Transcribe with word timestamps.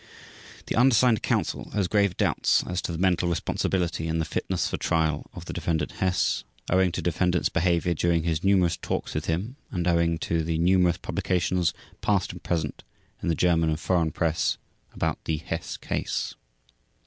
The 0.65 0.73
undersigned 0.75 1.21
Counsel 1.21 1.69
has 1.75 1.87
grave 1.87 2.17
doubts 2.17 2.63
as 2.65 2.81
to 2.81 2.91
the 2.91 2.97
mental 2.97 3.29
responsibility 3.29 4.07
and 4.07 4.19
the 4.19 4.25
fitness 4.25 4.67
for 4.67 4.77
Trial 4.77 5.29
of 5.35 5.45
the 5.45 5.53
Defendant 5.53 5.91
Hess 6.01 6.43
owing 6.71 6.91
to 6.93 7.03
defendant's 7.03 7.49
behavior 7.49 7.93
during 7.93 8.23
his 8.23 8.43
numerous 8.43 8.75
talks 8.77 9.13
with 9.13 9.27
him, 9.27 9.57
and 9.69 9.87
owing 9.87 10.17
to 10.17 10.41
the 10.41 10.57
numerous 10.57 10.97
publications, 10.97 11.71
past 12.01 12.31
and 12.31 12.41
present, 12.41 12.83
in 13.21 13.27
the 13.29 13.35
German 13.35 13.69
and 13.69 13.79
foreign 13.79 14.09
press 14.11 14.57
about 14.91 15.23
the 15.25 15.37
"Hess 15.37 15.77
Case". 15.77 16.33